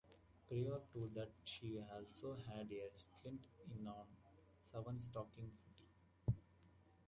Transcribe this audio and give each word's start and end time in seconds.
Prior 0.47 0.81
to 0.93 1.11
that 1.13 1.29
he 1.43 1.79
also 1.95 2.35
had 2.47 2.71
a 2.71 2.89
stint 2.97 3.39
on 3.85 4.03
Seven's 4.63 5.09
"Talking 5.09 5.51
Footy". 5.51 6.39